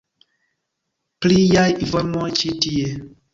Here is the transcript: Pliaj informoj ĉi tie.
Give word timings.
Pliaj 1.25 1.67
informoj 1.89 2.25
ĉi 2.41 2.53
tie. 2.65 2.89